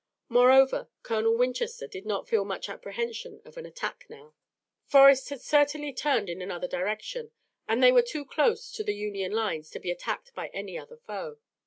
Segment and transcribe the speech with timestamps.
[0.29, 4.33] Moreover, Colonel Winchester did not feel much apprehension of an attack now.
[4.87, 7.29] Forrest had certainly turned in another direction,
[7.67, 10.97] and they were too close to the Union lines to be attacked by any other
[10.97, 11.37] foe.